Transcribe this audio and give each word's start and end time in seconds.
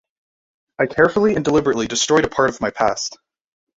I 0.79 0.87
carefully 0.87 1.35
and 1.35 1.45
deliberately 1.45 1.87
destroyed 1.87 2.25
a 2.25 2.27
part 2.27 2.49
of 2.49 2.59
my 2.59 2.71
past. 2.71 3.19